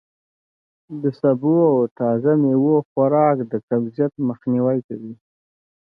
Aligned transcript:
د 1.01 1.03
سبو 1.21 1.55
او 1.71 1.79
تازه 1.99 2.31
میوو 2.41 2.75
خوراک 2.89 3.37
د 3.51 3.53
قبضیت 3.67 4.13
مخنوی 4.27 4.79
کوي. 4.87 5.13